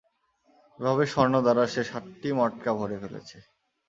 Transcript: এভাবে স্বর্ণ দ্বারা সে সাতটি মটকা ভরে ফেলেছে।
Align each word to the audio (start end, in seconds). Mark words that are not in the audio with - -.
এভাবে 0.79 1.03
স্বর্ণ 1.13 1.33
দ্বারা 1.45 1.63
সে 1.73 1.81
সাতটি 1.83 2.29
মটকা 2.39 2.71
ভরে 2.79 2.97
ফেলেছে। 3.01 3.37